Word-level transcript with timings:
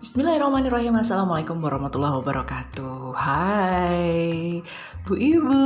Bismillahirrahmanirrahim. 0.00 0.96
Assalamualaikum 0.96 1.60
warahmatullahi 1.60 2.24
wabarakatuh. 2.24 3.12
Hai 3.20 4.64
Bu 5.04 5.12
Ibu 5.12 5.60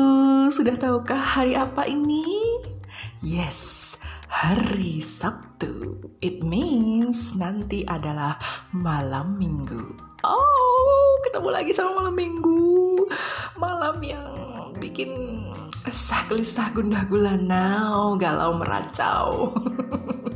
Sudah 0.50 0.74
tahukah 0.74 1.38
hari 1.38 1.54
apa 1.54 1.86
ini? 1.86 2.26
Yes 3.22 3.94
Hari 4.26 4.98
Sabtu. 4.98 6.02
It 6.18 6.42
means 6.42 7.38
nanti 7.38 7.86
adalah 7.86 8.34
malam 8.74 9.38
minggu. 9.38 9.94
Oh 10.26 11.22
ketemu 11.22 11.54
lagi 11.54 11.70
sama 11.70 12.02
malam 12.02 12.18
minggu. 12.18 13.06
Malam 13.54 14.02
yang 14.02 14.26
bikin 14.82 15.14
resah 15.86 16.26
gelisah 16.26 16.74
gundah 16.74 17.06
gulana 17.06 17.86
Galau 18.18 18.58
meracau 18.58 19.54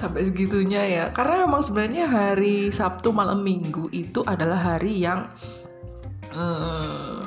sampai 0.00 0.24
segitunya 0.24 0.80
ya. 0.88 1.04
Karena 1.12 1.44
memang 1.44 1.60
sebenarnya 1.60 2.08
hari 2.08 2.72
Sabtu 2.72 3.12
malam 3.12 3.44
Minggu 3.44 3.92
itu 3.92 4.24
adalah 4.24 4.56
hari 4.56 5.04
yang 5.04 5.28
hmm, 6.32 7.20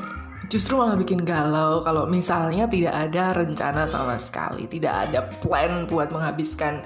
justru 0.49 0.77
malah 0.77 0.97
bikin 0.97 1.21
galau 1.21 1.85
kalau 1.85 2.09
misalnya 2.09 2.65
tidak 2.65 2.93
ada 2.93 3.33
rencana 3.33 3.89
sama 3.89 4.21
sekali 4.21 4.69
tidak 4.69 5.09
ada 5.09 5.25
plan 5.41 5.89
buat 5.89 6.13
menghabiskan 6.13 6.85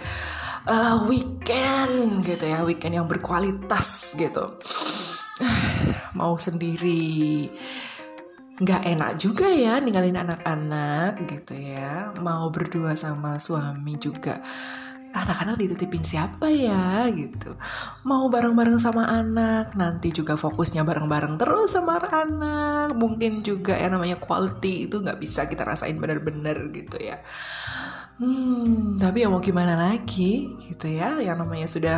uh, 0.68 1.04
weekend 1.08 2.24
gitu 2.24 2.48
ya 2.48 2.64
weekend 2.68 2.96
yang 3.00 3.08
berkualitas 3.08 4.16
gitu. 4.20 4.56
Mau 6.20 6.36
sendiri 6.36 7.48
nggak 8.58 8.90
enak 8.90 9.12
juga 9.22 9.46
ya 9.54 9.78
ninggalin 9.78 10.18
anak-anak 10.18 11.28
gitu 11.28 11.56
ya. 11.56 12.12
Mau 12.20 12.50
berdua 12.50 12.96
sama 12.96 13.36
suami 13.38 14.00
juga 14.00 14.40
anak-anak 15.18 15.56
dititipin 15.58 16.06
siapa 16.06 16.46
ya 16.52 17.10
gitu. 17.10 17.58
Mau 18.06 18.30
bareng-bareng 18.30 18.78
sama 18.78 19.10
anak 19.10 19.74
nanti 19.74 20.14
juga 20.14 20.38
fokusnya 20.38 20.86
bareng-bareng 20.86 21.42
terus 21.42 21.74
sama 21.74 21.98
anak. 21.98 22.94
Mungkin 22.94 23.42
juga 23.42 23.74
yang 23.78 23.98
namanya 23.98 24.22
quality 24.22 24.86
itu 24.86 25.02
nggak 25.02 25.18
bisa 25.18 25.50
kita 25.50 25.66
rasain 25.66 25.98
bener-bener 25.98 26.70
gitu 26.72 26.98
ya 27.02 27.18
Hmm, 28.18 28.98
tapi 28.98 29.22
ya 29.22 29.30
mau 29.30 29.38
gimana 29.38 29.78
lagi 29.78 30.58
gitu 30.58 30.90
ya. 30.90 31.22
Yang 31.22 31.38
namanya 31.38 31.68
sudah 31.70 31.98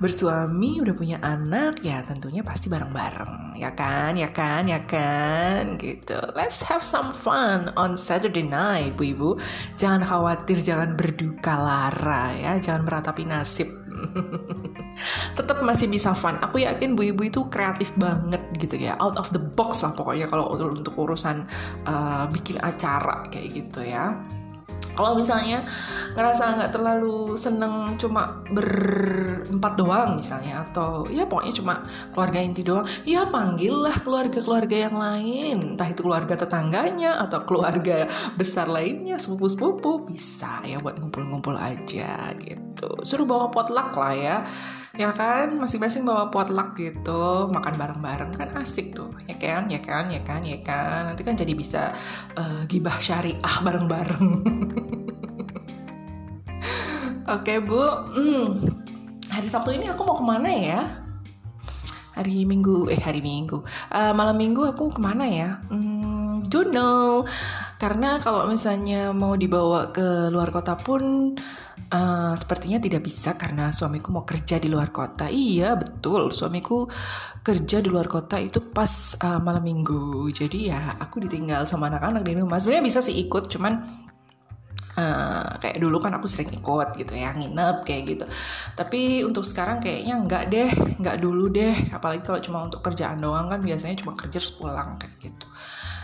bersuami, 0.00 0.80
udah 0.80 0.96
punya 0.96 1.20
anak 1.20 1.84
Ya 1.84 2.00
tentunya 2.00 2.40
pasti 2.40 2.72
bareng-bareng. 2.72 3.60
Ya 3.60 3.76
kan, 3.76 4.16
ya 4.16 4.32
kan, 4.32 4.64
ya 4.64 4.88
kan 4.88 5.76
gitu. 5.76 6.16
Let's 6.32 6.64
have 6.64 6.80
some 6.80 7.12
fun 7.12 7.76
on 7.76 8.00
Saturday 8.00 8.40
night 8.40 8.96
Bu 8.96 9.12
Ibu. 9.12 9.30
Jangan 9.76 10.00
khawatir, 10.00 10.64
jangan 10.64 10.96
berduka 10.96 11.52
lara 11.60 12.32
ya. 12.40 12.56
Jangan 12.56 12.88
meratapi 12.88 13.28
nasib. 13.28 13.68
Tetap 15.36 15.60
masih 15.60 15.92
bisa 15.92 16.16
fun. 16.16 16.40
Aku 16.40 16.56
yakin 16.56 16.96
Bu 16.96 17.04
Ibu 17.12 17.28
itu 17.28 17.52
kreatif 17.52 17.92
banget 18.00 18.40
gitu 18.56 18.80
ya, 18.80 18.96
out 18.96 19.20
of 19.20 19.28
the 19.36 19.40
box 19.40 19.84
lah 19.84 19.92
pokoknya 19.92 20.24
kalau 20.24 20.56
untuk 20.56 20.96
urusan 20.96 21.44
uh, 21.84 22.24
bikin 22.32 22.56
acara 22.64 23.28
kayak 23.28 23.48
gitu 23.56 23.84
ya 23.84 24.16
kalau 25.00 25.16
misalnya 25.16 25.64
ngerasa 26.12 26.60
nggak 26.60 26.72
terlalu 26.76 27.32
seneng 27.40 27.96
cuma 27.96 28.44
berempat 28.52 29.72
doang 29.80 30.20
misalnya 30.20 30.68
atau 30.68 31.08
ya 31.08 31.24
pokoknya 31.24 31.54
cuma 31.56 31.74
keluarga 32.12 32.38
inti 32.44 32.60
doang 32.60 32.84
ya 33.08 33.24
panggillah 33.32 33.96
keluarga-keluarga 34.04 34.76
yang 34.90 34.96
lain. 35.00 35.56
Entah 35.74 35.88
itu 35.88 36.04
keluarga 36.04 36.36
tetangganya 36.36 37.16
atau 37.24 37.46
keluarga 37.48 38.04
besar 38.36 38.68
lainnya 38.68 39.16
sepupu-sepupu 39.16 40.10
bisa 40.10 40.60
ya 40.68 40.82
buat 40.82 41.00
ngumpul-ngumpul 41.00 41.56
aja 41.56 42.34
gitu. 42.42 43.00
Suruh 43.00 43.24
bawa 43.24 43.48
potluck 43.48 43.96
lah 43.96 44.12
ya. 44.12 44.36
Ya 44.98 45.14
kan 45.14 45.54
masing-masing 45.56 46.02
bawa 46.02 46.28
potluck 46.34 46.74
gitu. 46.74 47.48
Makan 47.48 47.74
bareng-bareng 47.78 48.32
kan 48.34 48.50
asik 48.58 48.92
tuh. 48.92 49.14
Ya 49.30 49.38
kan 49.38 49.70
ya 49.70 49.80
kan 49.80 50.10
ya 50.10 50.20
kan 50.20 50.42
ya 50.42 50.58
kan. 50.60 51.14
Nanti 51.14 51.22
kan 51.22 51.38
jadi 51.38 51.54
bisa 51.54 51.94
uh, 52.34 52.66
gibah 52.66 52.98
syariah 52.98 53.56
bareng-bareng 53.62 54.28
oke 57.30 57.54
bu 57.62 57.82
hmm. 58.18 58.46
hari 59.30 59.46
sabtu 59.46 59.70
ini 59.78 59.86
aku 59.86 60.02
mau 60.02 60.18
ke 60.18 60.24
mana 60.26 60.50
ya 60.50 60.80
hari 62.18 62.42
minggu 62.42 62.90
eh 62.90 62.98
hari 62.98 63.22
minggu 63.22 63.62
uh, 63.94 64.12
malam 64.12 64.34
minggu 64.34 64.66
aku 64.66 64.90
ke 64.90 65.00
mana 65.00 65.24
ya 65.30 65.50
hmm, 65.70 66.42
don't 66.50 66.74
karena 67.80 68.20
kalau 68.20 68.44
misalnya 68.50 69.14
mau 69.14 69.38
dibawa 69.38 69.94
ke 69.94 70.28
luar 70.34 70.50
kota 70.50 70.74
pun 70.76 71.34
Uh, 71.90 72.38
sepertinya 72.38 72.78
tidak 72.78 73.02
bisa 73.02 73.34
karena 73.34 73.74
suamiku 73.74 74.14
mau 74.14 74.22
kerja 74.22 74.62
di 74.62 74.70
luar 74.70 74.94
kota. 74.94 75.26
Iya 75.26 75.74
betul, 75.74 76.30
suamiku 76.30 76.86
kerja 77.42 77.82
di 77.82 77.90
luar 77.90 78.06
kota 78.06 78.38
itu 78.38 78.62
pas 78.70 79.18
uh, 79.18 79.42
malam 79.42 79.66
minggu. 79.66 80.30
Jadi 80.30 80.70
ya 80.70 80.94
aku 81.02 81.18
ditinggal 81.26 81.66
sama 81.66 81.90
anak-anak 81.90 82.22
di 82.22 82.38
rumah. 82.38 82.62
Sebenarnya 82.62 82.86
bisa 82.86 83.02
sih 83.02 83.18
ikut, 83.26 83.50
cuman 83.50 83.82
uh, 85.00 85.56
kayak 85.56 85.80
dulu 85.80 85.96
kan 85.96 86.12
aku 86.12 86.28
sering 86.28 86.52
ikut 86.52 86.88
gitu 87.00 87.12
ya 87.16 87.32
nginep 87.32 87.76
kayak 87.88 88.02
gitu. 88.04 88.24
Tapi 88.76 89.24
untuk 89.24 89.48
sekarang 89.48 89.80
kayaknya 89.80 90.14
nggak 90.20 90.44
deh, 90.52 90.70
nggak 91.00 91.16
dulu 91.24 91.48
deh. 91.48 91.74
Apalagi 91.96 92.22
kalau 92.22 92.40
cuma 92.44 92.58
untuk 92.68 92.84
kerjaan 92.84 93.18
doang 93.24 93.48
kan 93.48 93.60
biasanya 93.64 93.96
cuma 93.96 94.12
kerja 94.12 94.36
terus 94.36 94.52
pulang 94.52 95.00
kayak 95.00 95.16
gitu. 95.32 95.46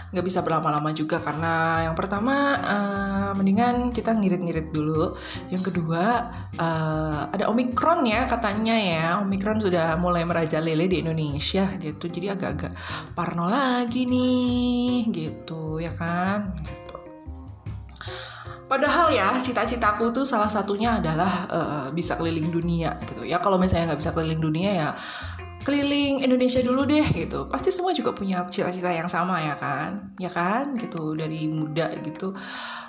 Nggak 0.07 0.23
bisa 0.23 0.39
berlama-lama 0.41 0.95
juga 0.95 1.19
karena 1.19 1.83
yang 1.91 1.99
pertama 1.99 2.35
uh, 2.63 3.31
mendingan 3.35 3.91
kita 3.91 4.15
ngirit-ngirit 4.15 4.71
dulu. 4.71 5.19
Yang 5.51 5.75
kedua 5.75 6.31
uh, 6.57 7.21
ada 7.35 7.51
omikron 7.51 8.07
ya 8.07 8.25
katanya 8.31 8.77
ya. 8.79 9.07
Omikron 9.21 9.59
sudah 9.59 9.99
mulai 9.99 10.23
merajalela 10.23 10.87
di 10.87 11.03
Indonesia 11.03 11.69
gitu. 11.83 12.07
Jadi 12.07 12.33
agak-agak 12.33 12.73
parno 13.19 13.51
lagi 13.51 14.07
nih 14.07 15.11
gitu 15.11 15.83
ya 15.83 15.91
kan 15.93 16.55
Padahal 18.67 19.15
ya 19.15 19.39
cita-citaku 19.39 20.11
tuh 20.11 20.27
salah 20.27 20.51
satunya 20.51 20.99
adalah 20.99 21.33
uh, 21.47 21.87
bisa 21.95 22.19
keliling 22.19 22.51
dunia 22.51 22.99
gitu 23.07 23.23
ya. 23.23 23.39
Kalau 23.39 23.63
misalnya 23.63 23.95
nggak 23.95 24.01
bisa 24.03 24.11
keliling 24.11 24.43
dunia 24.43 24.71
ya 24.75 24.89
keliling 25.67 26.23
Indonesia 26.23 26.63
dulu 26.63 26.87
deh 26.87 27.03
gitu. 27.11 27.51
Pasti 27.51 27.75
semua 27.75 27.91
juga 27.91 28.15
punya 28.15 28.47
cita-cita 28.47 28.95
yang 28.95 29.11
sama 29.11 29.43
ya 29.43 29.59
kan? 29.59 30.15
Ya 30.23 30.31
kan? 30.31 30.79
Gitu 30.79 31.19
dari 31.19 31.51
muda 31.51 31.91
gitu. 32.07 32.31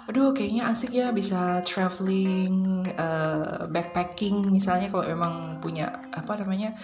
Aduh 0.08 0.32
kayaknya 0.32 0.70
asik 0.70 0.94
ya 0.94 1.10
bisa 1.10 1.66
traveling 1.66 2.86
uh, 2.96 3.66
backpacking 3.68 4.46
misalnya 4.54 4.88
kalau 4.94 5.04
memang 5.10 5.60
punya 5.60 5.90
apa 6.16 6.38
namanya 6.40 6.78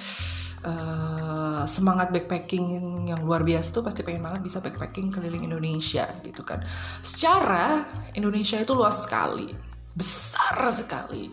uh, 0.65 1.63
semangat 1.63 2.11
backpacking 2.11 3.07
yang 3.07 3.23
luar 3.23 3.45
biasa 3.47 3.71
tuh 3.71 3.85
pasti 3.85 4.01
pengen 4.03 4.25
banget 4.25 4.43
bisa 4.43 4.59
backpacking 4.59 5.13
keliling 5.13 5.45
Indonesia 5.45 6.09
gitu 6.25 6.41
kan. 6.43 6.65
Secara 7.05 7.85
Indonesia 8.17 8.57
itu 8.59 8.73
luas 8.75 9.05
sekali 9.05 9.47
besar 9.93 10.57
sekali. 10.73 11.29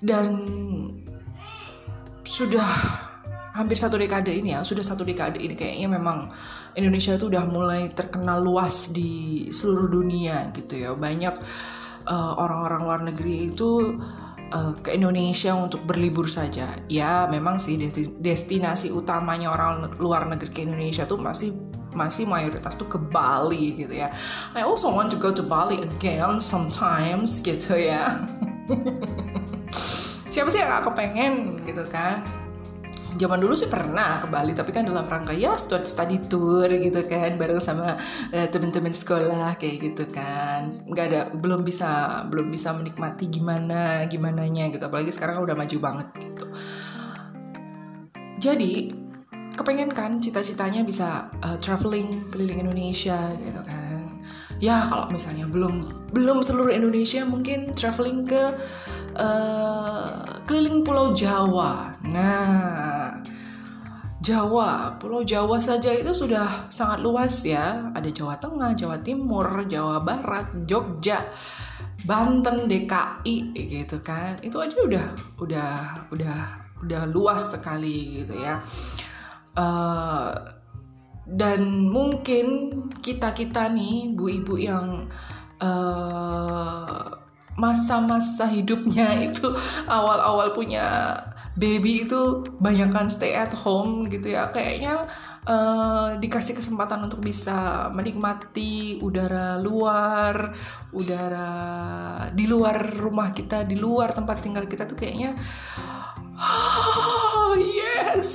Dan 0.00 0.32
sudah 2.24 3.09
hampir 3.50 3.74
satu 3.74 3.98
dekade 3.98 4.30
ini 4.30 4.54
ya 4.54 4.62
sudah 4.62 4.82
satu 4.84 5.02
dekade 5.02 5.42
ini 5.42 5.58
kayaknya 5.58 5.90
memang 5.90 6.30
Indonesia 6.78 7.18
itu 7.18 7.26
udah 7.26 7.44
mulai 7.50 7.90
terkenal 7.90 8.38
luas 8.38 8.94
di 8.94 9.46
seluruh 9.50 9.90
dunia 9.90 10.54
gitu 10.54 10.78
ya. 10.78 10.90
Banyak 10.94 11.34
uh, 12.06 12.32
orang-orang 12.38 12.80
luar 12.86 13.00
negeri 13.02 13.50
itu 13.50 13.98
uh, 14.54 14.72
ke 14.78 14.94
Indonesia 14.94 15.50
untuk 15.58 15.82
berlibur 15.82 16.30
saja. 16.30 16.78
Ya 16.86 17.26
memang 17.26 17.58
sih 17.58 17.74
destinasi 18.22 18.94
utamanya 18.94 19.50
orang 19.50 19.98
luar 19.98 20.30
negeri 20.30 20.50
ke 20.54 20.60
Indonesia 20.62 21.02
tuh 21.10 21.18
masih 21.18 21.50
masih 21.90 22.22
mayoritas 22.22 22.78
tuh 22.78 22.86
ke 22.86 23.02
Bali 23.02 23.74
gitu 23.74 23.98
ya. 23.98 24.14
I 24.54 24.62
also 24.62 24.94
want 24.94 25.10
to 25.10 25.18
go 25.18 25.34
to 25.34 25.42
Bali 25.42 25.82
again 25.82 26.38
sometimes 26.38 27.42
gitu 27.42 27.74
ya. 27.74 28.14
Siapa 30.30 30.46
sih 30.46 30.62
yang 30.62 30.70
aku 30.78 30.94
pengen 30.94 31.66
gitu 31.66 31.82
kan 31.90 32.39
zaman 33.16 33.42
dulu 33.42 33.54
sih 33.56 33.66
pernah 33.66 34.22
ke 34.22 34.30
Bali 34.30 34.52
tapi 34.54 34.70
kan 34.70 34.86
dalam 34.86 35.08
rangka 35.08 35.34
ya 35.34 35.56
study 35.58 36.30
tour 36.30 36.68
gitu 36.68 37.02
kan 37.08 37.34
bareng 37.40 37.58
sama 37.58 37.96
uh, 38.30 38.46
teman-teman 38.52 38.94
sekolah 38.94 39.56
kayak 39.58 39.90
gitu 39.90 40.04
kan. 40.12 40.84
Nggak 40.86 41.04
ada 41.10 41.20
belum 41.34 41.66
bisa 41.66 42.22
belum 42.30 42.52
bisa 42.52 42.76
menikmati 42.76 43.26
gimana 43.26 44.04
gimana 44.06 44.46
nya 44.46 44.70
gitu. 44.70 44.84
Apalagi 44.84 45.10
sekarang 45.10 45.42
udah 45.42 45.56
maju 45.56 45.76
banget 45.80 46.08
gitu. 46.20 46.46
Jadi 48.40 49.00
kepengen 49.56 49.92
kan 49.92 50.16
cita-citanya 50.22 50.86
bisa 50.86 51.28
uh, 51.44 51.58
traveling 51.60 52.30
keliling 52.32 52.64
Indonesia 52.64 53.34
gitu 53.36 53.60
kan. 53.64 54.20
Ya 54.60 54.84
kalau 54.88 55.08
misalnya 55.08 55.48
belum 55.48 55.88
belum 56.12 56.44
seluruh 56.44 56.72
Indonesia 56.72 57.24
mungkin 57.24 57.72
traveling 57.72 58.28
ke 58.28 58.56
uh, 59.16 60.40
keliling 60.44 60.84
Pulau 60.84 61.16
Jawa. 61.16 61.96
Nah, 62.04 62.99
Jawa, 64.20 65.00
Pulau 65.00 65.24
Jawa 65.24 65.56
saja 65.56 65.96
itu 65.96 66.12
sudah 66.12 66.68
sangat 66.68 67.00
luas 67.00 67.40
ya. 67.44 67.88
Ada 67.96 68.12
Jawa 68.12 68.36
Tengah, 68.36 68.76
Jawa 68.76 69.00
Timur, 69.00 69.64
Jawa 69.64 70.04
Barat, 70.04 70.68
Jogja, 70.68 71.24
Banten, 72.04 72.68
DKI 72.68 73.56
gitu 73.56 74.04
kan. 74.04 74.36
Itu 74.44 74.60
aja 74.60 74.76
udah 74.76 75.06
udah 75.40 75.72
udah 76.12 76.36
udah 76.84 77.02
luas 77.12 77.52
sekali 77.52 78.24
gitu 78.24 78.40
ya 78.40 78.60
uh, 79.56 80.32
dan 81.30 81.86
mungkin 81.92 82.46
kita 83.04 83.36
kita 83.36 83.70
nih 83.70 84.16
bu 84.16 84.26
ibu 84.42 84.54
yang 84.58 85.06
uh, 85.62 87.06
masa-masa 87.60 88.48
hidupnya 88.48 89.12
itu 89.30 89.46
awal-awal 89.86 90.50
punya 90.56 91.14
baby 91.58 92.06
itu 92.06 92.46
banyakkan 92.62 93.10
stay 93.10 93.34
at 93.34 93.50
home 93.54 94.06
gitu 94.10 94.34
ya. 94.34 94.50
Kayaknya 94.54 95.10
uh, 95.46 96.16
dikasih 96.18 96.54
kesempatan 96.58 97.02
untuk 97.06 97.22
bisa 97.24 97.88
menikmati 97.94 99.00
udara 99.00 99.58
luar 99.58 100.54
udara 100.94 101.52
di 102.34 102.44
luar 102.46 102.76
rumah 103.00 103.32
kita 103.34 103.64
di 103.64 103.78
luar 103.78 104.12
tempat 104.12 104.42
tinggal 104.44 104.66
kita 104.66 104.84
tuh 104.84 104.98
kayaknya 104.98 105.34
oh, 106.40 107.54
yes. 107.56 108.30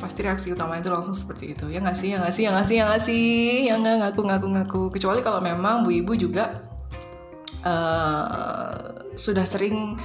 Pasti 0.00 0.20
reaksi 0.20 0.52
utama 0.52 0.76
itu 0.76 0.92
langsung 0.92 1.16
seperti 1.16 1.56
itu. 1.56 1.66
Ya 1.72 1.80
ya 1.80 1.80
nggak 1.80 1.96
sih 1.96 2.08
ya 2.12 2.18
nggak 2.20 2.34
sih 2.34 2.44
ya 2.76 2.82
nggak 2.84 3.02
sih? 3.02 3.32
Ya 3.72 3.74
nggak 3.80 3.96
ngaku 4.04 4.20
ngaku 4.28 4.46
ngaku. 4.52 4.82
Kecuali 4.92 5.20
kalau 5.24 5.40
memang 5.40 5.80
bu 5.80 5.90
ibu 5.96 6.12
juga 6.12 6.60
uh, 7.64 9.08
sudah 9.16 9.46
sering 9.48 9.96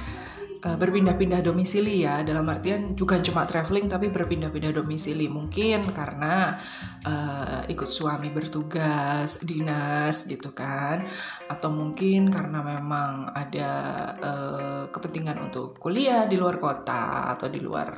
uh, 0.64 0.76
berpindah-pindah 0.76 1.40
domisili 1.44 2.04
ya. 2.04 2.24
Dalam 2.24 2.48
artian 2.48 2.96
bukan 2.96 3.20
cuma 3.24 3.44
traveling 3.44 3.88
tapi 3.88 4.08
berpindah-pindah 4.12 4.72
domisili 4.76 5.26
mungkin 5.28 5.92
karena 5.92 6.56
uh, 7.04 7.62
ikut 7.68 7.88
suami 7.88 8.32
bertugas 8.32 9.40
dinas 9.44 10.24
gitu 10.24 10.52
kan. 10.52 11.04
Atau 11.48 11.72
mungkin 11.72 12.28
karena 12.32 12.60
memang 12.64 13.32
ada 13.32 13.70
uh, 14.20 14.84
kepentingan 14.88 15.50
untuk 15.50 15.76
kuliah 15.76 16.24
di 16.24 16.36
luar 16.40 16.56
kota 16.60 17.32
atau 17.36 17.48
di 17.48 17.60
luar 17.60 17.90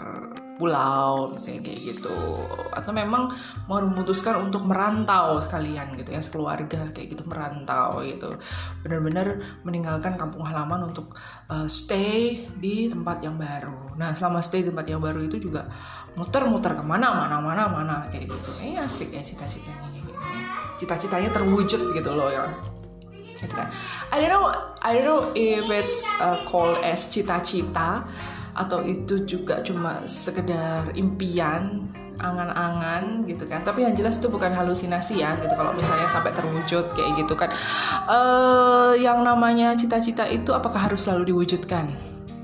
pulau 0.63 1.35
misalnya 1.35 1.67
kayak 1.67 1.81
gitu. 1.83 2.15
Atau 2.71 2.95
memang 2.95 3.27
mau 3.67 3.83
memutuskan 3.83 4.39
untuk 4.39 4.63
merantau 4.63 5.43
sekalian 5.43 5.99
gitu 5.99 6.15
ya 6.15 6.23
sekeluarga 6.23 6.95
kayak 6.95 7.19
gitu 7.19 7.27
merantau 7.27 7.99
gitu. 8.07 8.39
Benar-benar 8.87 9.43
meninggalkan 9.67 10.15
kampung 10.15 10.47
halaman 10.47 10.95
untuk 10.95 11.19
uh, 11.51 11.67
stay 11.67 12.47
di 12.63 12.87
tempat 12.87 13.27
yang 13.27 13.35
baru. 13.35 13.99
Nah 13.99 14.15
selama 14.15 14.39
stay 14.39 14.63
di 14.63 14.71
tempat 14.71 14.87
yang 14.87 15.03
baru 15.03 15.27
itu 15.27 15.43
juga 15.43 15.67
muter-muter 16.15 16.79
ke 16.79 16.85
mana 16.87 17.11
mana 17.11 17.43
mana 17.43 17.63
mana 17.67 17.95
kayak 18.07 18.31
gitu. 18.31 18.51
Eh 18.63 18.79
asik 18.79 19.11
ya 19.11 19.19
cita-citanya 19.19 19.91
gitu. 19.91 20.15
cita-citanya 20.79 21.35
terwujud 21.35 21.91
gitu 21.91 22.11
loh 22.15 22.31
ya. 22.31 22.47
Gitu 23.43 23.59
kan 23.59 23.67
I 24.15 24.23
don't 24.23 24.31
know 24.31 24.47
I 24.79 24.95
don't 24.95 25.07
know 25.07 25.23
if 25.35 25.67
it's 25.67 26.07
uh, 26.23 26.39
called 26.47 26.79
as 26.87 27.11
cita-cita 27.11 28.07
atau 28.53 28.85
itu 28.85 29.25
juga 29.25 29.65
cuma 29.65 30.05
sekedar 30.05 30.93
impian 30.97 31.89
angan-angan 32.21 33.25
gitu 33.27 33.45
kan. 33.49 33.65
Tapi 33.65 33.89
yang 33.89 33.95
jelas 33.97 34.21
itu 34.21 34.29
bukan 34.29 34.53
halusinasi 34.53 35.21
ya 35.21 35.37
gitu. 35.41 35.53
Kalau 35.53 35.73
misalnya 35.73 36.07
sampai 36.09 36.33
terwujud 36.37 36.93
kayak 36.95 37.25
gitu 37.25 37.35
kan. 37.35 37.51
Uh, 38.07 38.95
yang 38.97 39.25
namanya 39.25 39.75
cita-cita 39.75 40.29
itu 40.29 40.53
apakah 40.53 40.89
harus 40.89 41.05
selalu 41.05 41.35
diwujudkan? 41.35 41.89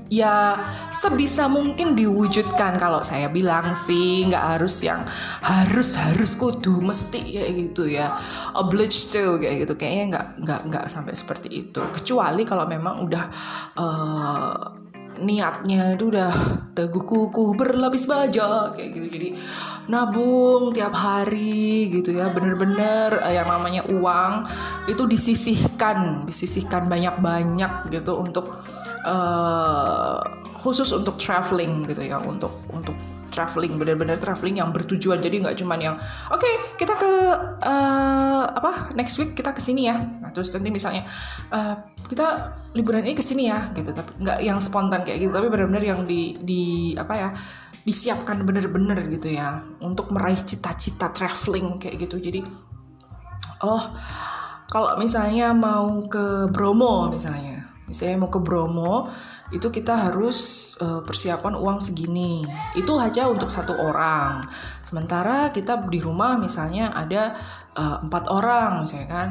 Ya 0.09 0.57
sebisa 0.89 1.45
mungkin 1.45 1.93
diwujudkan 1.93 2.81
kalau 2.81 3.05
saya 3.05 3.29
bilang 3.29 3.77
sih. 3.77 4.25
Nggak 4.25 4.57
harus 4.57 4.81
yang 4.81 5.05
harus 5.45 5.93
harus 5.93 6.33
kudu 6.33 6.81
mesti 6.81 7.21
kayak 7.39 7.51
gitu 7.69 7.85
ya. 7.85 8.17
Obliged 8.57 9.13
to 9.13 9.37
kayak 9.37 9.69
gitu. 9.69 9.73
Kayaknya 9.77 10.05
nggak 10.17 10.27
nggak 10.43 10.61
nggak 10.73 10.85
sampai 10.89 11.13
seperti 11.13 11.69
itu. 11.69 11.81
Kecuali 11.93 12.41
kalau 12.41 12.65
memang 12.65 13.05
udah 13.05 13.25
uh, 13.77 14.88
niatnya 15.21 15.95
itu 15.95 16.11
udah 16.11 16.31
teguh 16.73 17.03
kukuh 17.03 17.55
berlapis 17.59 18.07
baja 18.07 18.71
kayak 18.73 18.89
gitu. 18.95 19.07
Jadi 19.11 19.29
nabung 19.89 20.69
tiap 20.69 20.93
hari 20.93 21.89
gitu 21.89 22.13
ya 22.13 22.29
bener-bener 22.29 23.17
uh, 23.19 23.33
yang 23.33 23.49
namanya 23.49 23.81
uang 23.89 24.45
itu 24.85 25.03
disisihkan 25.09 26.29
disisihkan 26.29 26.85
banyak-banyak 26.85 27.89
gitu 27.89 28.13
untuk 28.21 28.61
uh, 29.03 30.21
khusus 30.61 30.93
untuk 30.93 31.17
traveling 31.17 31.89
gitu 31.89 32.05
ya 32.05 32.21
untuk 32.21 32.53
untuk 32.69 32.93
traveling 33.29 33.77
bener-bener 33.77 34.17
traveling 34.17 34.59
yang 34.59 34.73
bertujuan. 34.75 35.21
Jadi 35.21 35.45
nggak 35.45 35.55
cuman 35.61 35.79
yang 35.79 35.95
oke 36.33 36.41
okay, 36.41 36.53
kita 36.75 36.93
ke 36.97 37.11
uh, 37.63 38.43
apa 38.49 38.93
next 38.97 39.17
week 39.21 39.37
kita 39.37 39.53
ke 39.55 39.61
sini 39.61 39.87
ya. 39.87 39.97
Nah 39.97 40.29
terus 40.33 40.51
nanti 40.51 40.69
misalnya 40.73 41.05
uh, 41.53 41.79
kita 42.09 42.57
liburan 42.75 43.05
ini 43.05 43.15
ke 43.15 43.23
sini 43.23 43.47
ya 43.47 43.69
gitu. 43.71 43.93
Tapi 43.93 44.19
nggak 44.19 44.39
yang 44.43 44.57
spontan 44.59 45.05
kayak 45.05 45.23
gitu 45.23 45.31
tapi 45.31 45.47
bener-bener 45.47 45.83
yang 45.85 46.03
di 46.03 46.35
di 46.41 46.93
apa 46.97 47.13
ya 47.15 47.29
disiapkan 47.85 48.43
bener-bener 48.43 48.99
gitu 49.07 49.33
ya 49.33 49.63
untuk 49.79 50.11
meraih 50.11 50.37
cita-cita 50.37 51.09
traveling 51.13 51.79
kayak 51.79 52.09
gitu. 52.09 52.19
Jadi 52.19 52.43
oh 53.63 53.83
kalau 54.69 54.95
misalnya 55.01 55.51
mau 55.51 56.05
ke 56.05 56.49
Bromo 56.53 57.09
misalnya 57.09 57.65
misalnya 57.89 58.21
mau 58.21 58.29
ke 58.29 58.39
Bromo 58.39 59.09
itu 59.49 59.67
kita 59.73 59.97
harus 60.09 60.71
uh, 60.77 61.01
persiapan 61.01 61.57
uang 61.57 61.81
segini. 61.81 62.45
Itu 62.77 62.97
aja 63.01 63.29
untuk 63.29 63.49
satu 63.49 63.73
orang. 63.77 64.45
Sementara 64.85 65.49
kita 65.49 65.89
di 65.89 65.97
rumah 65.97 66.37
misalnya 66.37 66.93
ada 66.93 67.33
uh, 67.73 67.97
empat 68.05 68.29
orang 68.29 68.85
misalnya 68.85 69.09
kan 69.09 69.29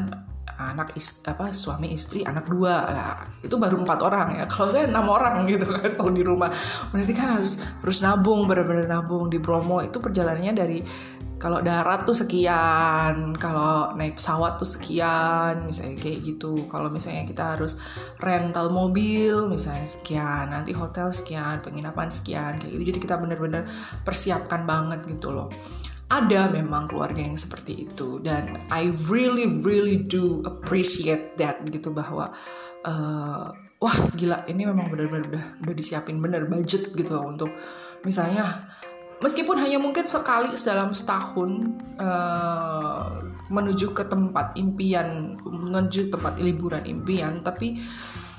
anak 0.58 0.99
is, 0.99 1.22
apa 1.22 1.55
suami 1.55 1.94
istri 1.94 2.26
anak 2.26 2.50
dua 2.50 2.75
lah 2.90 3.14
itu 3.46 3.55
baru 3.55 3.78
empat 3.87 3.99
orang 4.02 4.28
ya 4.43 4.44
kalau 4.50 4.66
saya 4.66 4.90
enam 4.90 5.06
orang 5.06 5.43
gitu 5.50 5.70
kan 5.70 5.94
kalau 5.94 6.10
di 6.10 6.26
rumah 6.26 6.50
berarti 6.90 7.14
kan 7.14 7.38
harus 7.38 7.62
harus 7.62 7.99
nabung 8.02 8.50
benar-benar 8.50 8.90
nabung 8.90 9.31
di 9.31 9.38
Bromo 9.38 9.78
itu 9.78 10.02
perjalanannya 10.02 10.55
dari 10.55 10.78
kalau 11.38 11.62
darat 11.62 12.02
tuh 12.02 12.19
sekian, 12.19 13.31
kalau 13.38 13.94
naik 13.94 14.19
pesawat 14.19 14.58
tuh 14.58 14.66
sekian, 14.66 15.70
misalnya 15.70 15.94
kayak 16.02 16.19
gitu. 16.26 16.66
Kalau 16.66 16.90
misalnya 16.90 17.31
kita 17.31 17.55
harus 17.55 17.78
rental 18.19 18.75
mobil, 18.75 19.46
misalnya 19.46 19.87
sekian, 19.87 20.50
nanti 20.50 20.75
hotel 20.75 21.14
sekian, 21.14 21.62
penginapan 21.62 22.10
sekian, 22.10 22.58
kayak 22.58 22.75
gitu. 22.75 22.84
Jadi 22.90 22.99
kita 22.99 23.22
bener-bener 23.22 23.70
persiapkan 24.02 24.66
banget 24.66 25.06
gitu 25.06 25.31
loh. 25.31 25.46
Ada 26.08 26.49
memang 26.49 26.88
keluarga 26.88 27.20
yang 27.20 27.37
seperti 27.37 27.84
itu. 27.84 28.16
Dan 28.25 28.56
I 28.72 28.96
really 29.12 29.60
really 29.60 30.08
do 30.08 30.40
appreciate 30.49 31.37
that 31.37 31.60
gitu 31.69 31.93
bahwa 31.93 32.32
uh, 32.88 33.52
wah 33.79 33.96
gila 34.17 34.48
ini 34.48 34.67
memang 34.67 34.88
benar-benar 34.91 35.29
udah 35.31 35.44
udah 35.62 35.74
disiapin 35.77 36.19
bener 36.19 36.48
budget 36.50 36.91
gitu 36.96 37.12
loh, 37.15 37.31
untuk 37.31 37.53
misalnya 38.03 38.67
meskipun 39.22 39.58
hanya 39.58 39.79
mungkin 39.79 40.06
sekali 40.06 40.55
dalam 40.65 40.91
setahun 40.94 41.79
uh, 41.98 43.22
menuju 43.50 43.94
ke 43.94 44.06
tempat 44.06 44.55
impian 44.58 45.38
menuju 45.43 46.10
tempat 46.10 46.38
liburan 46.38 46.86
impian 46.86 47.43
tapi 47.43 47.79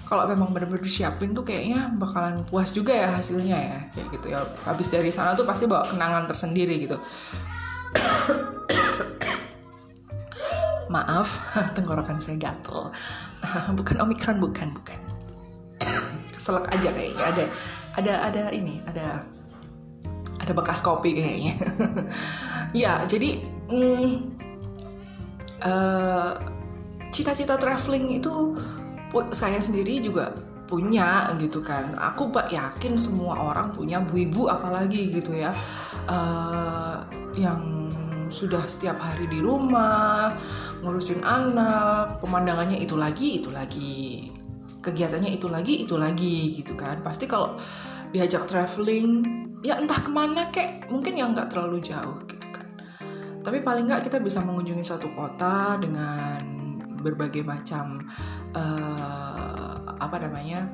kalau 0.09 0.25
memang 0.25 0.49
benar-benar 0.49 0.81
disiapin 0.81 1.38
tuh 1.38 1.45
kayaknya 1.45 1.93
bakalan 2.01 2.41
puas 2.41 2.73
juga 2.73 2.97
ya 2.97 3.13
hasilnya 3.13 3.57
ya 3.61 3.79
kayak 3.93 4.07
gitu 4.17 4.27
ya. 4.33 4.41
Habis 4.65 4.89
dari 4.89 5.13
sana 5.13 5.38
tuh 5.38 5.45
pasti 5.45 5.69
bawa 5.69 5.85
kenangan 5.85 6.25
tersendiri 6.25 6.81
gitu 6.81 6.97
maaf 10.93 11.39
tenggorokan 11.77 12.19
saya 12.19 12.38
gatel. 12.38 12.91
Bukan 13.77 13.98
omikron 14.03 14.41
bukan 14.41 14.74
bukan. 14.75 15.00
Keselak 16.34 16.67
aja 16.74 16.89
kayaknya. 16.91 17.24
Ada 17.24 17.46
ada 17.98 18.13
ada 18.29 18.43
ini 18.53 18.81
ada 18.89 19.24
ada 20.41 20.51
bekas 20.51 20.81
kopi 20.81 21.13
kayaknya. 21.15 21.53
Ya 22.69 23.01
jadi 23.10 23.41
mm, 23.65 24.29
uh, 25.65 26.38
cita-cita 27.10 27.58
traveling 27.58 28.22
itu 28.22 28.53
saya 29.34 29.58
sendiri 29.58 30.05
juga 30.05 30.38
punya 30.69 31.34
gitu 31.41 31.65
kan. 31.65 31.98
Aku 31.98 32.29
pak 32.29 32.53
yakin 32.53 32.93
semua 32.93 33.41
orang 33.41 33.74
punya 33.74 33.98
bu 34.05 34.22
ibu 34.22 34.46
apalagi 34.46 35.10
gitu 35.10 35.34
ya. 35.34 35.50
Uh, 36.05 37.01
yang 37.39 37.89
sudah 38.29 38.62
setiap 38.69 39.01
hari 39.01 39.25
di 39.25 39.41
rumah 39.41 40.38
ngurusin 40.86 41.25
anak 41.25 42.22
pemandangannya 42.22 42.77
itu 42.77 42.93
lagi 42.93 43.41
itu 43.41 43.50
lagi 43.50 44.29
kegiatannya 44.79 45.34
itu 45.36 45.48
lagi 45.51 45.84
itu 45.84 45.96
lagi 46.00 46.55
gitu 46.55 46.77
kan. 46.77 47.03
Pasti 47.03 47.25
kalau 47.27 47.58
diajak 48.13 48.48
traveling 48.48 49.25
ya 49.60 49.75
entah 49.75 50.00
ke 50.00 50.12
mana 50.12 50.48
kek 50.53 50.88
mungkin 50.88 51.19
yang 51.19 51.36
nggak 51.36 51.51
terlalu 51.51 51.84
jauh 51.84 52.22
gitu 52.29 52.48
kan. 52.53 52.67
Tapi 53.43 53.60
paling 53.65 53.89
nggak 53.89 54.08
kita 54.08 54.22
bisa 54.24 54.39
mengunjungi 54.46 54.86
satu 54.86 55.12
kota 55.12 55.75
dengan 55.81 56.39
berbagai 57.00 57.43
macam 57.48 58.03
uh, 58.55 59.96
apa 60.00 60.17
namanya 60.19 60.67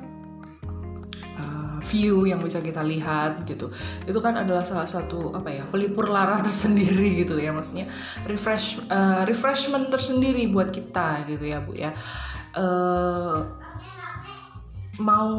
view 1.86 2.26
yang 2.26 2.42
bisa 2.42 2.58
kita 2.58 2.82
lihat 2.82 3.46
gitu. 3.46 3.70
Itu 4.04 4.18
kan 4.18 4.34
adalah 4.34 4.66
salah 4.66 4.84
satu 4.84 5.30
apa 5.30 5.48
ya 5.54 5.64
pelipur 5.70 6.10
lara 6.10 6.42
tersendiri 6.46 7.22
gitu 7.22 7.38
ya. 7.38 7.54
Maksudnya 7.54 7.86
refresh 8.26 8.82
uh, 8.90 9.22
refreshment 9.24 9.88
tersendiri 9.88 10.50
buat 10.50 10.74
kita 10.74 11.30
gitu 11.30 11.44
ya 11.46 11.58
bu 11.62 11.72
ya. 11.78 11.94
Uh, 12.56 13.46
mau 14.98 15.30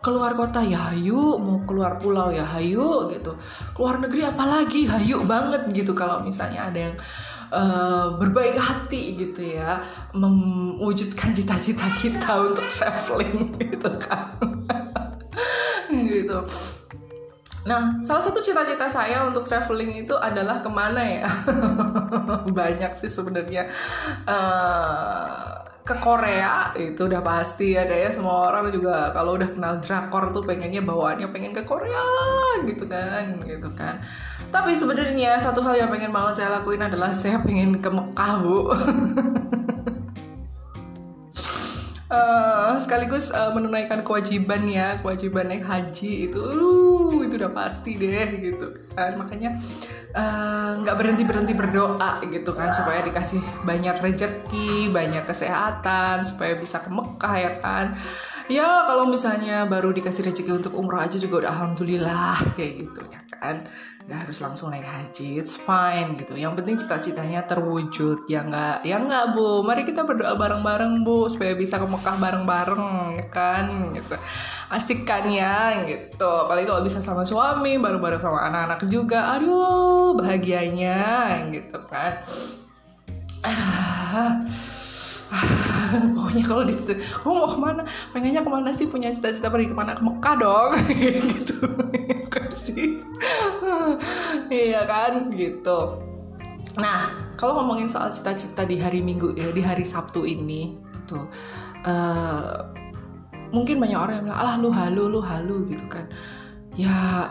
keluar 0.00 0.32
kota 0.38 0.64
ya 0.64 0.90
hayu. 0.90 1.36
Mau 1.36 1.62
keluar 1.68 2.00
pulau 2.00 2.32
ya 2.32 2.48
hayu 2.56 3.12
gitu. 3.12 3.36
Keluar 3.76 4.00
negeri 4.00 4.24
apalagi 4.24 4.88
hayu 4.88 5.22
banget 5.28 5.68
gitu. 5.76 5.92
Kalau 5.92 6.24
misalnya 6.24 6.72
ada 6.72 6.80
yang 6.90 6.96
uh, 7.52 8.16
berbaik 8.18 8.56
hati 8.58 9.14
gitu 9.14 9.42
ya 9.44 9.82
mewujudkan 10.16 11.34
cita-cita 11.36 11.86
kita 11.94 12.32
untuk 12.42 12.66
traveling 12.66 13.54
gitu 13.62 13.90
kan 14.00 14.55
Nah, 17.66 17.98
salah 17.98 18.22
satu 18.22 18.38
cita-cita 18.38 18.86
saya 18.86 19.26
untuk 19.26 19.42
traveling 19.42 20.06
itu 20.06 20.14
adalah 20.14 20.62
ke 20.62 20.70
mana 20.70 21.02
ya? 21.02 21.26
Banyak 22.58 22.94
sih 22.94 23.10
sebenarnya. 23.10 23.66
Uh, 24.22 25.66
ke 25.86 25.94
Korea 26.02 26.74
itu 26.74 27.06
udah 27.06 27.22
pasti 27.22 27.78
ada 27.78 27.94
ya 27.94 28.10
semua 28.10 28.50
orang 28.50 28.74
juga 28.74 29.14
kalau 29.14 29.38
udah 29.38 29.46
kenal 29.54 29.78
drakor 29.78 30.34
tuh 30.34 30.42
pengennya 30.42 30.82
bawaannya 30.82 31.30
pengen 31.30 31.54
ke 31.54 31.62
Korea 31.62 32.02
gitu 32.66 32.90
kan 32.90 33.46
gitu 33.46 33.70
kan 33.78 34.02
tapi 34.50 34.74
sebenarnya 34.74 35.38
satu 35.38 35.62
hal 35.62 35.78
yang 35.78 35.90
pengen 35.94 36.10
banget 36.10 36.42
saya 36.42 36.58
lakuin 36.58 36.82
adalah 36.82 37.14
saya 37.14 37.38
pengen 37.38 37.78
ke 37.78 37.86
Mekah 37.86 38.32
bu 38.42 38.66
uh, 42.16 42.74
sekaligus 42.80 43.28
uh, 43.28 43.52
menunaikan 43.52 44.00
kewajiban 44.00 44.64
ya 44.64 44.96
kewajiban 45.04 45.52
naik 45.52 45.68
haji 45.68 46.32
itu 46.32 46.40
uh, 46.40 47.20
itu 47.20 47.36
udah 47.36 47.52
pasti 47.52 48.00
deh 48.00 48.28
gitu 48.40 48.72
kan. 48.96 49.20
Makanya 49.20 49.60
Eh, 50.16 50.70
nggak 50.80 50.96
uh, 50.96 50.98
berhenti 50.98 51.28
berhenti 51.28 51.52
berdoa 51.52 52.24
gitu 52.32 52.56
kan 52.56 52.72
supaya 52.72 53.04
dikasih 53.04 53.36
banyak 53.68 54.00
rezeki 54.00 54.88
banyak 54.88 55.28
kesehatan 55.28 56.24
supaya 56.24 56.56
bisa 56.56 56.80
ke 56.80 56.88
Mekah 56.88 57.36
ya 57.36 57.52
kan 57.60 57.92
ya 58.46 58.86
kalau 58.86 59.04
misalnya 59.08 59.66
baru 59.66 59.90
dikasih 59.90 60.26
rezeki 60.30 60.62
untuk 60.62 60.72
umroh 60.78 61.02
aja 61.02 61.18
juga 61.18 61.46
udah 61.46 61.50
alhamdulillah 61.52 62.36
kayak 62.54 62.72
gitu 62.86 63.00
ya 63.10 63.20
kan? 63.30 63.66
Nggak 64.06 64.18
harus 64.22 64.38
langsung 64.38 64.70
naik 64.70 64.86
haji 64.86 65.42
it's 65.42 65.58
fine 65.58 66.14
gitu. 66.16 66.38
Yang 66.38 66.62
penting 66.62 66.76
cita-citanya 66.78 67.42
terwujud 67.44 68.30
ya 68.30 68.46
nggak 68.46 68.86
ya 68.86 69.02
nggak 69.02 69.34
bu? 69.34 69.66
Mari 69.66 69.82
kita 69.82 70.06
berdoa 70.06 70.38
bareng-bareng 70.38 71.02
bu 71.02 71.26
supaya 71.26 71.58
bisa 71.58 71.76
ke 71.76 71.86
Mekah 71.90 72.16
bareng-bareng 72.22 72.86
ya 73.18 73.26
kan? 73.28 73.66
Gitu. 73.92 74.14
Asik 74.70 75.02
kan 75.02 75.26
ya? 75.26 75.82
Gitu. 75.82 76.30
Apalagi 76.46 76.70
kalau 76.70 76.82
bisa 76.86 77.02
sama 77.02 77.26
suami 77.26 77.82
bareng-bareng 77.82 78.22
sama 78.22 78.46
anak-anak 78.46 78.86
juga. 78.86 79.34
Aduh 79.34 80.14
bahagianya 80.16 81.36
gitu 81.50 81.78
kan 81.86 82.22
pokoknya 86.14 86.44
kalau 86.46 86.62
di 86.62 86.74
kamu 86.74 87.34
mau 87.34 87.48
ke 87.50 87.58
mana? 87.58 87.82
Pengennya 88.14 88.42
ke 88.46 88.50
mana 88.50 88.70
sih? 88.70 88.86
Punya 88.86 89.10
cita-cita 89.10 89.50
pergi 89.50 89.74
ke 89.74 89.76
mana? 89.76 89.98
Ke 89.98 90.02
Mekah 90.02 90.34
dong. 90.38 90.70
Gitu. 91.34 91.58
Kan 92.30 92.48
sih? 92.54 93.02
Iya 94.52 94.86
kan? 94.86 95.34
Gitu. 95.34 95.78
Nah 96.78 96.98
kalau 97.34 97.62
ngomongin 97.62 97.90
soal 97.90 98.14
cita-cita 98.14 98.64
di 98.64 98.78
hari 98.78 99.02
Minggu 99.02 99.34
ya 99.36 99.50
di 99.50 99.60
hari 99.60 99.84
Sabtu 99.84 100.24
ini 100.24 100.78
tuh 101.04 101.28
uh, 101.84 102.64
mungkin 103.52 103.78
banyak 103.78 103.98
orang 103.98 104.14
yang 104.20 104.24
bilang 104.30 104.40
alah 104.40 104.56
lu 104.58 104.70
halu 104.72 105.04
lu 105.10 105.20
halu 105.20 105.66
gitu 105.66 105.84
kan. 105.90 106.06
Ya 106.76 107.30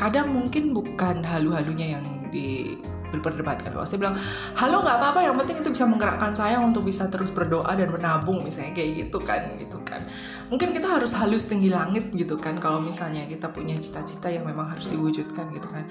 kadang 0.00 0.34
mungkin 0.34 0.74
bukan 0.74 1.22
halu-halunya 1.22 2.00
yang 2.00 2.06
di 2.32 2.80
berdebatkan 3.20 3.74
kalau 3.76 3.84
saya 3.84 3.98
bilang 4.00 4.16
halo 4.56 4.80
nggak 4.80 4.96
apa-apa 4.96 5.20
yang 5.26 5.36
penting 5.36 5.60
itu 5.60 5.68
bisa 5.74 5.84
menggerakkan 5.84 6.32
saya 6.32 6.62
untuk 6.62 6.86
bisa 6.86 7.10
terus 7.12 7.28
berdoa 7.28 7.68
dan 7.76 7.92
menabung 7.92 8.40
misalnya 8.40 8.72
kayak 8.72 9.04
gitu 9.04 9.18
kan 9.20 9.58
gitu 9.60 9.76
kan. 9.84 10.06
Mungkin 10.48 10.72
kita 10.76 10.88
harus 10.88 11.12
halus 11.16 11.48
tinggi 11.48 11.68
langit 11.68 12.12
gitu 12.14 12.40
kan 12.40 12.56
kalau 12.56 12.80
misalnya 12.80 13.28
kita 13.28 13.52
punya 13.52 13.76
cita-cita 13.76 14.32
yang 14.32 14.48
memang 14.48 14.72
harus 14.72 14.88
diwujudkan 14.88 15.52
gitu 15.52 15.68
kan. 15.68 15.84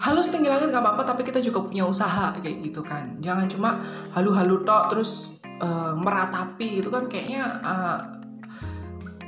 Halus 0.00 0.32
tinggi 0.32 0.48
langit 0.48 0.72
nggak 0.72 0.80
apa-apa 0.80 1.02
tapi 1.14 1.26
kita 1.26 1.42
juga 1.44 1.64
punya 1.66 1.84
usaha 1.84 2.32
kayak 2.38 2.64
gitu 2.64 2.80
kan. 2.80 3.20
Jangan 3.20 3.50
cuma 3.50 3.82
halu-halu 4.16 4.64
tok 4.64 4.94
terus 4.94 5.34
uh, 5.60 5.92
meratapi 5.98 6.80
gitu 6.82 6.88
kan 6.88 7.06
kayaknya 7.10 7.42
uh, 7.62 7.98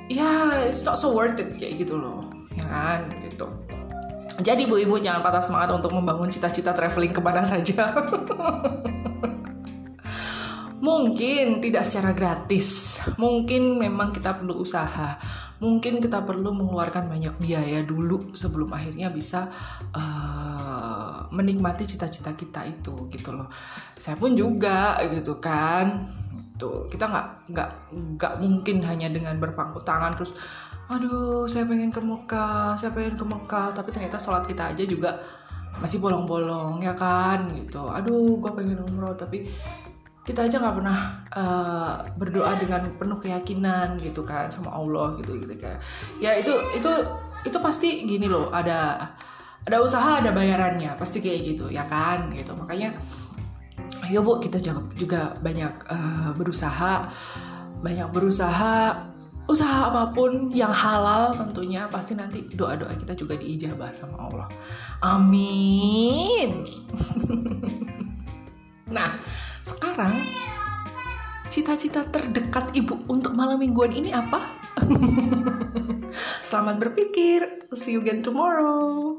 ya 0.07 0.55
it's 0.67 0.87
not 0.87 0.99
so 0.99 1.15
worth 1.15 1.39
it 1.39 1.55
kayak 1.59 1.83
gitu 1.83 1.99
loh 1.99 2.27
ya 2.57 2.65
kan 2.67 3.01
jadi 4.41 4.69
ibu-ibu 4.69 5.01
jangan 5.01 5.25
patah 5.25 5.41
semangat 5.41 5.73
untuk 5.77 5.93
membangun 5.97 6.29
cita-cita 6.29 6.77
traveling 6.77 7.13
ke 7.13 7.21
mana 7.21 7.43
saja. 7.47 7.93
mungkin 10.77 11.59
tidak 11.65 11.83
secara 11.83 12.13
gratis, 12.13 13.01
mungkin 13.17 13.81
memang 13.81 14.13
kita 14.13 14.39
perlu 14.39 14.61
usaha, 14.61 15.19
mungkin 15.59 15.99
kita 15.99 16.23
perlu 16.23 16.53
mengeluarkan 16.53 17.11
banyak 17.11 17.35
biaya 17.43 17.81
dulu 17.83 18.37
sebelum 18.37 18.71
akhirnya 18.71 19.09
bisa 19.11 19.49
uh, 19.97 21.27
menikmati 21.33 21.89
cita-cita 21.89 22.37
kita 22.37 22.69
itu 22.69 23.09
gitu 23.09 23.35
loh. 23.35 23.49
Saya 23.97 24.21
pun 24.21 24.37
juga 24.37 25.01
gitu 25.11 25.41
kan, 25.41 26.07
gitu. 26.57 26.87
Kita 26.93 27.09
nggak 27.09 27.29
nggak 27.51 27.71
nggak 28.17 28.33
mungkin 28.45 28.77
hanya 28.85 29.09
dengan 29.13 29.37
berpangku 29.41 29.81
tangan 29.85 30.17
terus 30.17 30.37
aduh 30.87 31.51
saya 31.51 31.67
pengen 31.67 31.91
ke 31.91 31.99
Mekah 31.99 32.79
saya 32.79 32.91
pengen 32.95 33.19
ke 33.19 33.25
Mekah. 33.27 33.75
Tapi 33.75 33.89
ternyata 33.91 34.17
sholat 34.23 34.47
kita 34.47 34.75
aja 34.75 34.85
juga 34.87 35.19
masih 35.83 35.99
bolong-bolong 36.01 36.81
ya 36.83 36.95
kan? 36.95 37.51
Gitu. 37.55 37.81
Aduh 37.81 38.39
gue 38.39 38.53
pengen 38.55 38.83
umroh 38.83 39.15
tapi 39.19 39.47
kita 40.27 40.43
aja 40.51 40.59
nggak 40.59 40.77
pernah 40.83 40.99
uh, 41.39 41.95
berdoa 42.19 42.59
dengan 42.59 42.91
penuh 42.99 43.15
keyakinan 43.23 44.03
gitu 44.03 44.27
kan 44.27 44.51
sama 44.51 44.75
Allah 44.75 45.15
gitu 45.23 45.39
gitu 45.39 45.55
kayak 45.55 45.79
ya 46.19 46.35
itu 46.35 46.51
itu 46.75 46.91
itu 47.47 47.59
pasti 47.63 48.03
gini 48.11 48.27
loh 48.27 48.51
ada 48.51 49.07
ada 49.63 49.79
usaha 49.79 50.19
ada 50.19 50.35
bayarannya 50.35 50.99
pasti 50.99 51.23
kayak 51.23 51.55
gitu 51.55 51.71
ya 51.71 51.87
kan? 51.87 52.31
Gitu. 52.35 52.51
Makanya 52.59 52.99
ya 54.11 54.19
bu 54.23 54.39
kita 54.43 54.59
juga 54.95 55.39
banyak 55.43 55.73
uh, 55.87 56.31
berusaha 56.35 57.11
banyak 57.83 58.09
berusaha 58.11 59.15
usaha 59.47 59.91
apa 59.91 60.11
pun 60.11 60.51
yang 60.51 60.75
halal 60.75 61.39
tentunya 61.39 61.87
pasti 61.87 62.19
nanti 62.19 62.43
doa-doa 62.51 62.95
kita 62.99 63.15
juga 63.15 63.39
diijabah 63.39 63.91
sama 63.95 64.27
Allah. 64.27 64.49
Amin. 65.03 66.67
nah, 68.97 69.15
sekarang 69.63 70.15
cita-cita 71.47 72.03
terdekat 72.11 72.75
ibu 72.75 72.99
untuk 73.07 73.39
malam 73.39 73.63
mingguan 73.63 73.95
ini 73.95 74.11
apa? 74.11 74.43
Selamat 76.47 76.83
berpikir. 76.83 77.71
See 77.75 77.95
you 77.95 78.03
again 78.03 78.27
tomorrow. 78.27 79.19